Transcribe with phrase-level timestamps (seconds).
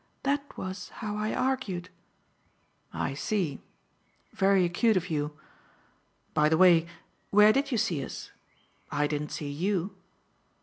[0.23, 1.89] That was how I argued."
[2.91, 3.61] "I see.
[4.33, 5.37] Very acute of you.
[6.33, 6.87] By the way,
[7.29, 8.31] where did you see us?
[8.89, 9.93] I didn't see you."